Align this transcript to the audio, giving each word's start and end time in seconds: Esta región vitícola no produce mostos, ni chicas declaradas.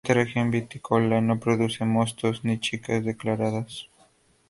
Esta 0.03 0.15
región 0.15 0.49
vitícola 0.49 1.21
no 1.21 1.39
produce 1.39 1.85
mostos, 1.85 2.43
ni 2.43 2.59
chicas 2.59 3.05
declaradas. 3.05 3.87